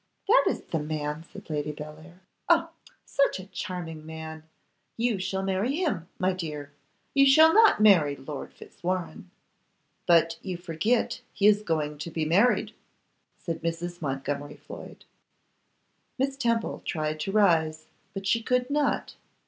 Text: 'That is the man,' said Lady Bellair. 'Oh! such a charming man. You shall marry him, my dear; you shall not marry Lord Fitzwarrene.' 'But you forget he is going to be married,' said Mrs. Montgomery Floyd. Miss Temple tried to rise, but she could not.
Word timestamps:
'That 0.27 0.45
is 0.49 0.61
the 0.63 0.79
man,' 0.79 1.23
said 1.31 1.47
Lady 1.47 1.71
Bellair. 1.71 2.21
'Oh! 2.49 2.71
such 3.05 3.39
a 3.39 3.45
charming 3.45 4.03
man. 4.03 4.41
You 4.97 5.19
shall 5.19 5.43
marry 5.43 5.75
him, 5.75 6.07
my 6.17 6.33
dear; 6.33 6.71
you 7.13 7.27
shall 7.27 7.53
not 7.53 7.79
marry 7.83 8.15
Lord 8.15 8.51
Fitzwarrene.' 8.51 9.29
'But 10.07 10.39
you 10.41 10.57
forget 10.57 11.21
he 11.31 11.45
is 11.45 11.61
going 11.61 11.99
to 11.99 12.09
be 12.09 12.25
married,' 12.25 12.73
said 13.37 13.61
Mrs. 13.61 14.01
Montgomery 14.01 14.57
Floyd. 14.57 15.05
Miss 16.17 16.35
Temple 16.35 16.81
tried 16.83 17.19
to 17.19 17.31
rise, 17.31 17.85
but 18.15 18.25
she 18.25 18.41
could 18.41 18.71
not. 18.71 19.13